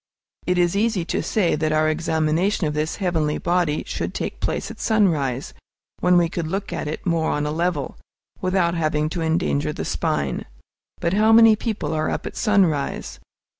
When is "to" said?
1.05-1.21, 9.09-9.21